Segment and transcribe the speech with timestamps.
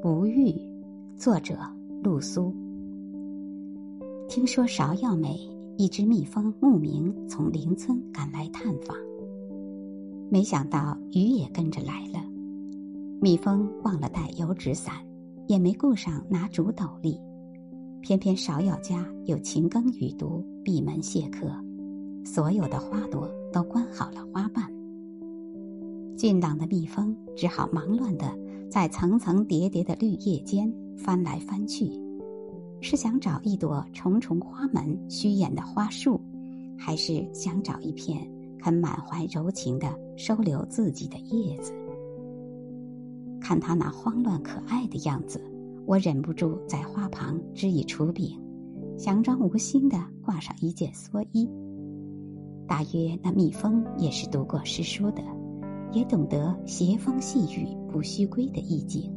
[0.00, 0.52] 不遇，
[1.16, 1.56] 作者
[2.02, 2.52] 陆苏。
[4.28, 5.38] 听说芍药美，
[5.76, 8.96] 一只蜜蜂慕名从邻村赶来探访，
[10.28, 12.20] 没想到雨也跟着来了。
[13.20, 14.94] 蜜蜂忘了带油纸伞，
[15.46, 17.16] 也没顾上拿竹斗笠，
[18.00, 21.46] 偏偏芍药家有勤耕雨读，闭门谢客，
[22.24, 24.81] 所有的花朵都关好了花瓣。
[26.22, 28.32] 俊朗的蜜蜂只好忙乱的。
[28.70, 31.90] 在层层叠叠的绿叶间翻来翻去，
[32.80, 36.20] 是想找一朵重重花门虚掩的花树，
[36.78, 38.24] 还是想找一片
[38.60, 41.72] 肯满怀柔情的收留自己的叶子？
[43.40, 45.42] 看他那慌乱可爱的样子，
[45.86, 48.40] 我忍不住在花旁支以竹柄，
[48.96, 51.50] 佯装无心的挂上一件蓑衣。
[52.68, 55.41] 大约那蜜蜂也是读过诗书的。
[55.92, 59.12] 也懂得斜风细雨不须归的意境，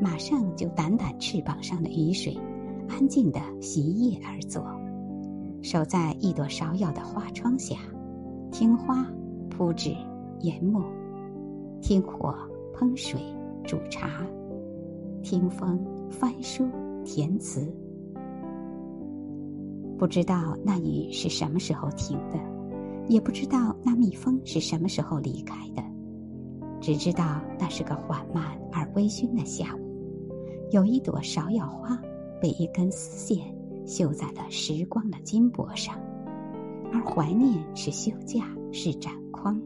[0.00, 2.36] 马上就掸掸翅膀上的雨水，
[2.88, 4.64] 安静的席叶而坐，
[5.60, 7.76] 守在一朵芍药的花窗下，
[8.52, 9.04] 听花
[9.50, 9.94] 铺纸
[10.40, 10.82] 研墨，
[11.80, 12.34] 听火
[12.72, 13.20] 烹水
[13.64, 14.24] 煮茶，
[15.22, 16.68] 听风翻书
[17.04, 17.66] 填词。
[19.98, 22.38] 不知道那雨是什么时候停的，
[23.08, 25.82] 也不知道那蜜蜂是什么时候离开的。
[26.84, 31.98] 只知道那是个缓慢而微醺的下午，有一朵芍药花
[32.42, 33.38] 被一根丝线
[33.86, 35.98] 绣在了时光的金箔上，
[36.92, 39.58] 而怀念是休假，是展筐。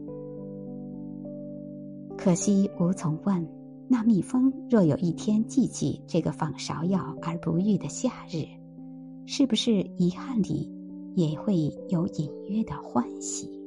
[2.17, 3.45] 可惜无从问，
[3.89, 8.45] 那蜜蜂若有一天记起这个访芍药而不遇的夏日，
[9.25, 10.73] 是不是遗憾里
[11.15, 13.58] 也会有隐约的欢喜？